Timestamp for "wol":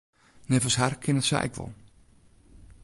1.59-1.71